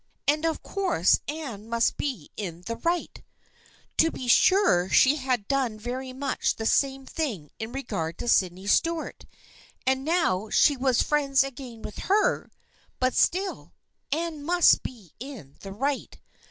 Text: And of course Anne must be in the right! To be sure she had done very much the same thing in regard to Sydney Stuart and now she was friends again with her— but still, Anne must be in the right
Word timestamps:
And 0.27 0.45
of 0.45 0.63
course 0.63 1.19
Anne 1.27 1.69
must 1.69 1.95
be 1.95 2.31
in 2.35 2.63
the 2.65 2.77
right! 2.77 3.21
To 3.99 4.09
be 4.09 4.27
sure 4.27 4.89
she 4.89 5.17
had 5.17 5.47
done 5.47 5.77
very 5.79 6.11
much 6.11 6.55
the 6.55 6.65
same 6.65 7.05
thing 7.05 7.51
in 7.59 7.71
regard 7.71 8.17
to 8.17 8.27
Sydney 8.27 8.65
Stuart 8.65 9.27
and 9.85 10.03
now 10.03 10.49
she 10.49 10.75
was 10.75 11.03
friends 11.03 11.43
again 11.43 11.83
with 11.83 11.99
her— 12.09 12.49
but 12.99 13.13
still, 13.13 13.73
Anne 14.11 14.41
must 14.43 14.81
be 14.81 15.13
in 15.19 15.57
the 15.59 15.71
right 15.71 16.17